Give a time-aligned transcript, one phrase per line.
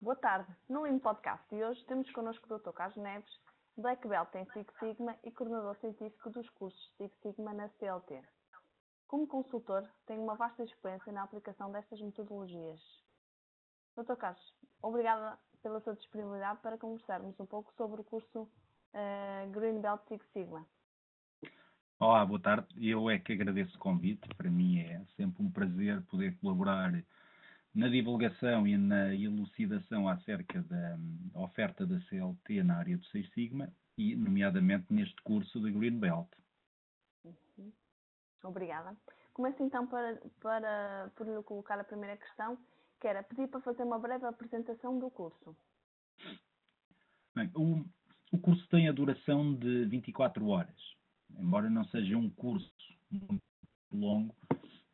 [0.00, 0.46] Boa tarde.
[0.68, 2.70] No Lean Podcast de hoje temos connosco o Dr.
[2.70, 3.28] Carlos Neves,
[3.76, 8.22] Black Belt em Six Sigma e coordenador científico dos cursos Six Sigma na CLT.
[9.08, 12.80] Como consultor, tem uma vasta experiência na aplicação destas metodologias.
[13.96, 14.14] Dr.
[14.14, 20.00] Carlos, obrigada pela sua disponibilidade para conversarmos um pouco sobre o curso uh, Green Belt
[20.06, 20.64] Six Sigma.
[21.98, 22.68] Olá, boa tarde.
[22.80, 24.28] Eu é que agradeço o convite.
[24.36, 26.92] Para mim é sempre um prazer poder colaborar
[27.78, 33.30] na divulgação e na elucidação acerca da um, oferta da CLT na área do Seis
[33.32, 36.28] Sigma e, nomeadamente, neste curso de Green Belt.
[37.24, 37.72] Uhum.
[38.42, 38.96] Obrigada.
[39.32, 42.58] Começo então para, para, por lhe colocar a primeira questão,
[43.00, 45.56] que era pedir para fazer uma breve apresentação do curso.
[47.34, 47.84] Bem, o,
[48.32, 50.98] o curso tem a duração de 24 horas
[51.36, 52.72] embora não seja um curso
[53.10, 53.42] muito
[53.92, 54.34] longo,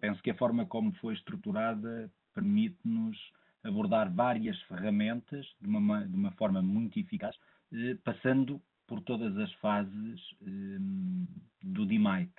[0.00, 3.16] penso que a forma como foi estruturada permite-nos
[3.62, 7.34] abordar várias ferramentas de uma, de uma forma muito eficaz,
[7.72, 10.78] eh, passando por todas as fases eh,
[11.62, 12.30] do DMAIC.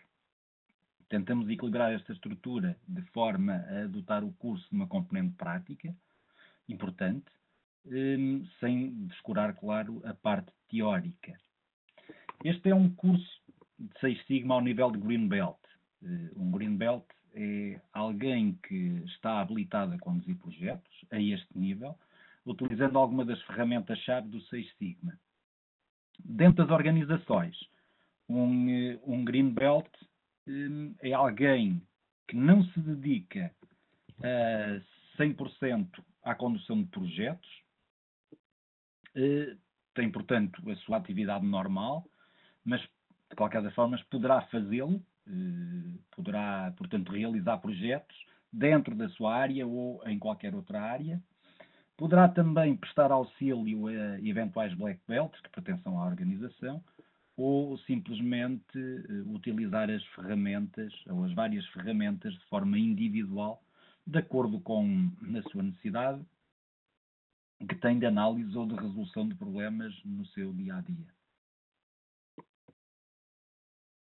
[1.09, 5.95] Tentamos equilibrar esta estrutura de forma a adotar o curso de uma componente prática
[6.67, 7.25] importante,
[7.87, 8.17] eh,
[8.59, 11.37] sem descurar, claro, a parte teórica.
[12.43, 13.41] Este é um curso
[13.77, 15.57] de Seis Sigma ao nível de Green Belt.
[16.03, 17.05] Eh, um Green Belt
[17.36, 21.97] é alguém que está habilitado a conduzir projetos a este nível,
[22.45, 25.19] utilizando alguma das ferramentas-chave do Seis Sigma.
[26.17, 27.58] Dentro das organizações,
[28.30, 29.89] um, eh, um Green Belt
[30.47, 31.81] eh, é alguém
[32.27, 33.53] que não se dedica
[34.23, 35.88] a 100%
[36.23, 37.66] à condução de projetos,
[39.94, 42.05] tem, portanto, a sua atividade normal,
[42.66, 45.02] mas de qualquer das formas, poderá fazê-lo,
[46.11, 48.15] poderá, portanto, realizar projetos
[48.51, 51.21] dentro da sua área ou em qualquer outra área.
[51.97, 56.83] Poderá também prestar auxílio a eventuais black belts que pertençam à organização
[57.37, 63.61] ou simplesmente eh, utilizar as ferramentas ou as várias ferramentas de forma individual,
[64.08, 66.25] de acordo com a sua necessidade
[67.67, 71.15] que tem de análise ou de resolução de problemas no seu dia a dia.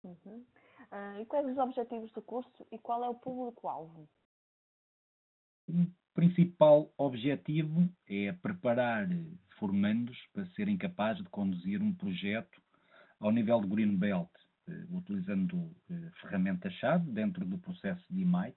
[0.03, 0.46] Uhum.
[0.94, 4.08] Uh, e quais os objetivos do curso e qual é o público-alvo?
[5.68, 9.09] O principal objetivo é preparar
[9.58, 12.62] formandos para serem capazes de conduzir um projeto
[13.20, 14.30] ao nível de Green Belt,
[14.68, 18.56] uh, utilizando uh, ferramenta-chave dentro do processo de IMAIC.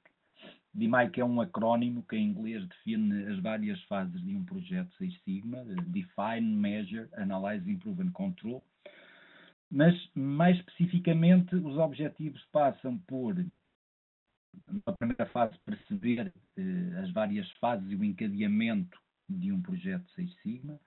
[0.75, 5.19] DMAIC é um acrónimo que em inglês define as várias fases de um projeto Six
[5.23, 8.63] Sigma, Define, Measure, Analyze, Improve and Control,
[9.71, 13.35] mas, mais especificamente, os objetivos passam por,
[14.87, 20.33] na primeira fase, perceber eh, as várias fases e o encadeamento de um projeto Seis
[20.43, 20.79] Sigma,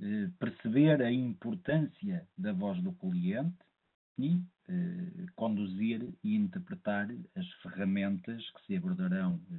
[0.00, 3.56] eh, perceber a importância da voz do cliente
[4.18, 9.56] e eh, conduzir e interpretar as ferramentas que se abordarão eh,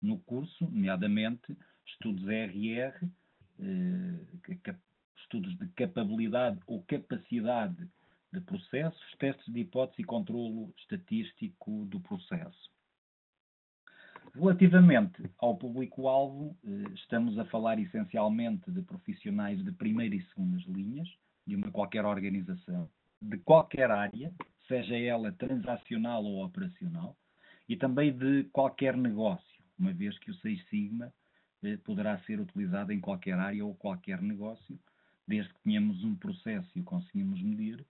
[0.00, 3.08] no curso, nomeadamente estudos RR,
[5.26, 7.88] estudos de capabilidade ou capacidade
[8.32, 12.70] de processos, testes de hipótese e controlo estatístico do processo.
[14.34, 21.08] Relativamente ao público-alvo, eh, estamos a falar essencialmente de profissionais de primeira e segundas linhas,
[21.46, 22.88] de uma qualquer organização,
[23.22, 24.32] de qualquer área,
[24.68, 27.16] seja ela transacional ou operacional,
[27.68, 31.12] e também de qualquer negócio, uma vez que o Seis Sigma
[31.62, 34.78] eh, poderá ser utilizado em qualquer área ou qualquer negócio,
[35.26, 37.84] desde que tenhamos um processo e o conseguimos medir,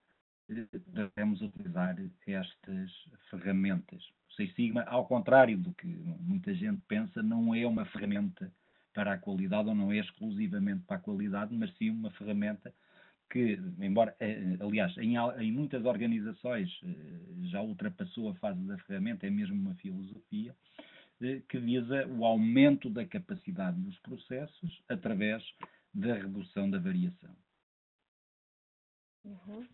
[0.49, 2.91] eh, devemos utilizar estas
[3.31, 4.03] ferramentas.
[4.31, 8.51] O Seis Sigma, ao contrário do que muita gente pensa, não é uma ferramenta
[8.95, 12.73] para a qualidade ou não é exclusivamente para a qualidade, mas sim uma ferramenta
[13.31, 19.27] que, embora, eh, aliás, em, em muitas organizações eh, já ultrapassou a fase da ferramenta,
[19.27, 20.55] é mesmo uma filosofia,
[21.49, 25.43] que visa o aumento da capacidade dos processos através
[25.97, 27.35] da redução da variação.
[29.25, 29.67] Uhum.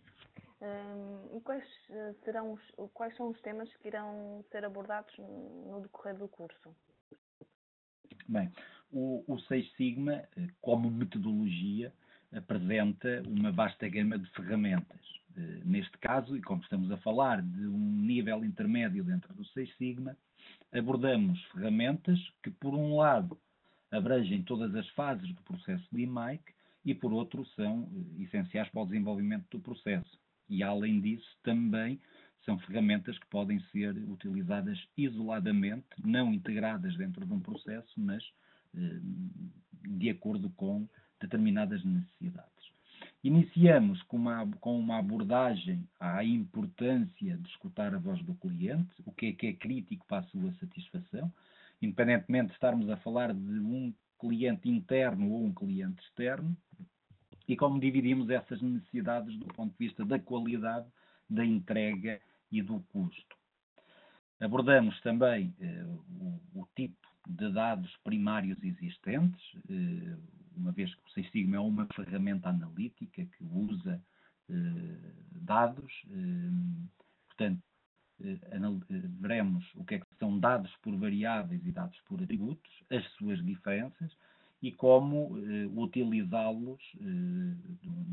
[0.61, 2.61] Um, e quais, eh, serão os,
[2.93, 6.73] quais são os temas que irão ser abordados no decorrer do curso?
[8.27, 8.49] Bem,
[8.89, 11.93] o, o Seis Sigma, eh, como metodologia,
[12.31, 15.01] apresenta uma vasta gama de ferramentas.
[15.35, 19.75] Eh, neste caso, e como estamos a falar de um nível intermédio dentro do Seis
[19.75, 20.17] Sigma,
[20.71, 23.37] abordamos ferramentas que, por um lado,
[23.95, 26.43] abrangem todas as fases do processo de IMAIC
[26.85, 30.19] e, por outro, são eh, essenciais para o desenvolvimento do processo.
[30.49, 31.99] E, além disso, também
[32.45, 38.21] são ferramentas que podem ser utilizadas isoladamente, não integradas dentro de um processo, mas
[39.83, 40.87] de acordo com
[41.19, 42.51] determinadas necessidades.
[43.23, 49.11] Iniciamos com uma, com uma abordagem à importância de escutar a voz do cliente, o
[49.11, 51.31] que é que é crítico para a sua satisfação,
[51.85, 56.55] independentemente de estarmos a falar de um cliente interno ou um cliente externo,
[57.47, 60.87] e como dividimos essas necessidades do ponto de vista da qualidade,
[61.29, 62.21] da entrega
[62.51, 63.35] e do custo.
[64.39, 70.17] Abordamos também eh, o, o, tipo de dados primários existentes, eh,
[70.55, 74.01] uma vez que o Six Sigma é uma ferramenta analítica que usa
[74.49, 76.51] eh, dados, eh,
[77.27, 77.61] portanto,
[79.19, 83.43] veremos o que é que são dados por variáveis e dados por atributos, as suas
[83.43, 84.11] diferenças
[84.61, 85.37] e como
[85.75, 86.81] utilizá-los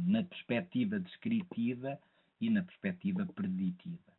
[0.07, 1.99] na perspectiva descritiva
[2.41, 4.11] e na perspectiva preditiva.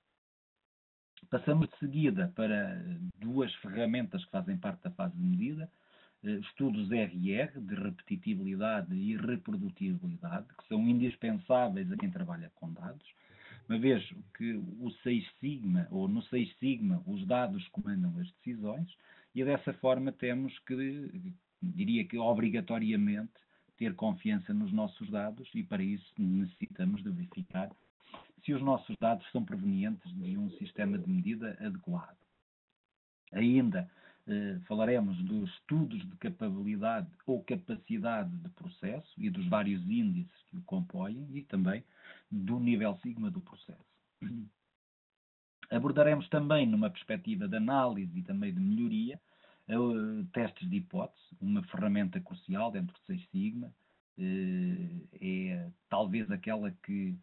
[1.30, 2.84] Passamos de seguida para
[3.20, 5.72] duas ferramentas que fazem parte da fase de medida,
[6.24, 13.08] eh, estudos RR, de repetitividade e reprodutibilidade, que são indispensáveis a quem trabalha com dados,
[13.72, 14.04] uma vez
[14.36, 18.94] que o 6 sigma, ou no 6 sigma, os dados comandam as decisões,
[19.34, 23.32] e dessa forma temos que, diria que obrigatoriamente,
[23.78, 27.72] ter confiança nos nossos dados e para isso necessitamos de verificar
[28.44, 32.18] se os nossos dados são provenientes de um sistema de medida adequado.
[33.32, 33.90] Ainda
[34.68, 40.62] falaremos dos estudos de capabilidade ou capacidade de processo e dos vários índices que o
[40.62, 41.84] compõem e também
[42.30, 43.86] do nível sigma do processo.
[45.72, 49.20] Abordaremos também, numa perspectiva de análise e também de melhoria,
[49.70, 56.72] uh, testes de hipótese, uma ferramenta crucial dentro de 6 Sigma, uh, é talvez aquela
[56.84, 57.18] que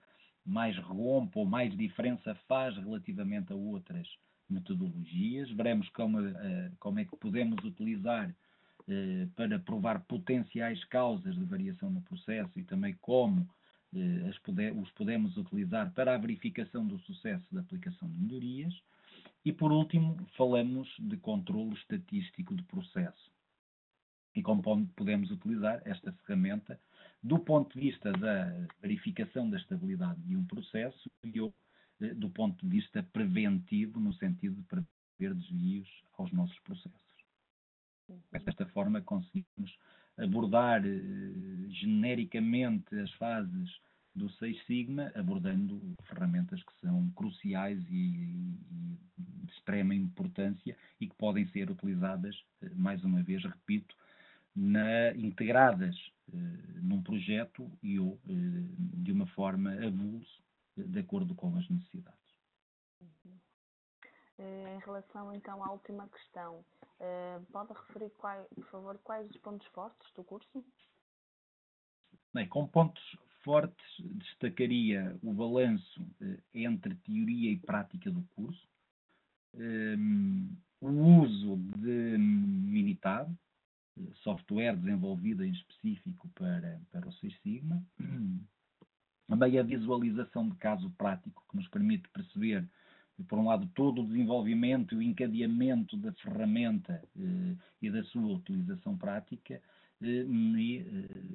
[0.48, 4.08] mais rompe ou mais diferença faz relativamente a outras
[4.48, 6.32] metodologias, veremos como, uh,
[6.80, 12.64] como é que podemos utilizar uh, para provar potenciais causas de variação no processo e
[12.64, 13.46] também como
[14.44, 18.74] pode os podemos utilizar para a verificação do sucesso da aplicação de melhorias.
[19.42, 23.30] E por último, falamos de controle estatístico de processo
[24.34, 24.62] e como
[24.94, 26.78] podemos utilizar esta ferramenta
[27.22, 31.52] do ponto de vista da verificação da estabilidade de um processo e ou
[32.00, 37.18] eh, do ponto de vista preventivo, no sentido de prever desvios aos nossos processos.
[38.08, 38.20] Uhum.
[38.44, 39.76] Desta forma, conseguimos
[40.16, 43.80] abordar eh, genericamente as fases
[44.14, 51.14] do 6 Sigma, abordando ferramentas que são cruciais e, e, de extrema importância e que
[51.16, 53.94] podem ser utilizadas, eh, mais uma vez, repito,
[54.54, 55.96] na, integradas
[56.32, 56.36] eh,
[56.82, 58.32] num projeto e ou eh,
[58.78, 60.42] de uma forma avulso
[60.76, 62.18] de acordo com as necessidades.
[63.00, 63.38] Uhum.
[64.38, 66.64] Eh, em relação então à última questão,
[67.52, 70.64] pode referir, por favor, quais os pontos fortes do curso?
[72.34, 73.02] Bem, com pontos
[73.44, 78.68] fortes destacaria o balanço eh, entre teoria e prática do curso,
[80.80, 83.34] o uso de Minitab,
[84.48, 87.82] software desenvolvido em específico para, para o 6 Sigma,
[89.28, 92.66] também a visualização de caso prático, que nos permite perceber,
[93.28, 98.34] por um lado, todo o desenvolvimento e o encadeamento da ferramenta eh, e da sua
[98.34, 99.60] utilização prática,
[100.00, 100.82] eh, e eh,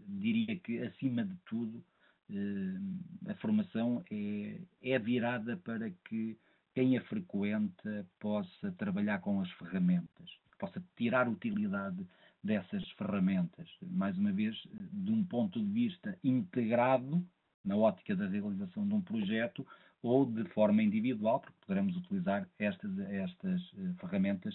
[0.08, 1.84] diria que, acima de tudo,
[2.32, 6.38] eh, a formação é, é virada para que
[6.74, 12.08] quem a frequenta possa trabalhar com as ferramentas, possa tirar utilidade
[12.44, 13.70] dessas ferramentas.
[13.82, 14.56] Mais uma vez,
[14.92, 17.26] de um ponto de vista integrado
[17.64, 19.66] na ótica da realização de um projeto
[20.02, 24.54] ou de forma individual, porque poderemos utilizar estas, estas uh, ferramentas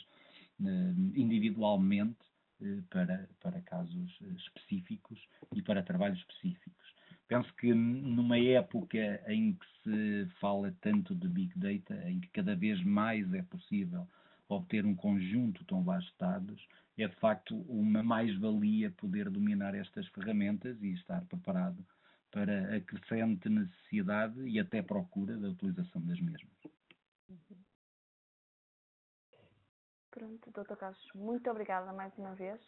[0.60, 2.18] uh, individualmente
[2.60, 5.18] uh, para, para casos específicos
[5.54, 6.94] e para trabalhos específicos.
[7.26, 12.54] Penso que numa época em que se fala tanto de Big Data, em que cada
[12.54, 14.06] vez mais é possível
[14.68, 20.06] obter um conjunto tão vasto de dados, é de facto uma mais-valia poder dominar estas
[20.08, 21.84] ferramentas e estar preparado
[22.30, 26.52] para a crescente necessidade e até procura da utilização das mesmas.
[30.10, 30.76] Pronto, Dr.
[30.76, 32.60] Carlos, muito obrigada mais uma vez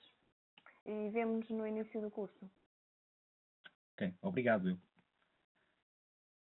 [0.86, 2.50] e vemos-nos no início do curso.
[3.92, 4.89] Ok, obrigado eu.